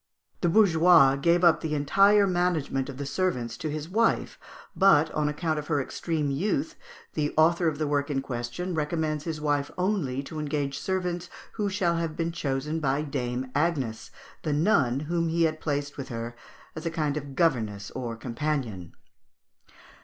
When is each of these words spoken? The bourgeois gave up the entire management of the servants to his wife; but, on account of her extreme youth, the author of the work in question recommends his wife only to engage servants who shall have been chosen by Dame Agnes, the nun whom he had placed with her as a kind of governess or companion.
The 0.39 0.49
bourgeois 0.49 1.15
gave 1.15 1.43
up 1.43 1.61
the 1.61 1.75
entire 1.75 2.25
management 2.25 2.89
of 2.89 2.97
the 2.97 3.05
servants 3.05 3.55
to 3.57 3.69
his 3.69 3.87
wife; 3.87 4.39
but, 4.75 5.11
on 5.11 5.29
account 5.29 5.59
of 5.59 5.67
her 5.67 5.79
extreme 5.79 6.31
youth, 6.31 6.73
the 7.13 7.31
author 7.37 7.67
of 7.67 7.77
the 7.77 7.85
work 7.85 8.09
in 8.09 8.19
question 8.23 8.73
recommends 8.73 9.25
his 9.25 9.39
wife 9.39 9.69
only 9.77 10.23
to 10.23 10.39
engage 10.39 10.79
servants 10.79 11.29
who 11.51 11.69
shall 11.69 11.97
have 11.97 12.15
been 12.17 12.31
chosen 12.31 12.79
by 12.79 13.03
Dame 13.03 13.51
Agnes, 13.53 14.09
the 14.41 14.53
nun 14.53 15.01
whom 15.01 15.29
he 15.29 15.43
had 15.43 15.61
placed 15.61 15.97
with 15.97 16.09
her 16.09 16.35
as 16.75 16.83
a 16.87 16.89
kind 16.89 17.15
of 17.15 17.35
governess 17.35 17.91
or 17.91 18.15
companion. 18.15 18.93